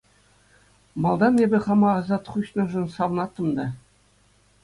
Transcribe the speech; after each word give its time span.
Малтан 1.03 1.35
эпӗ 1.45 1.59
хама 1.65 1.91
асат 1.99 2.25
хуҫнӑшан 2.35 2.87
савӑнаттӑм 2.97 3.47
та. 3.59 3.65